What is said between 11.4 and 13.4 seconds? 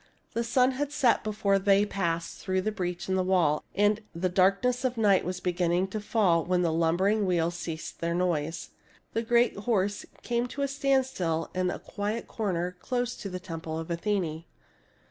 in a quiet corner close by the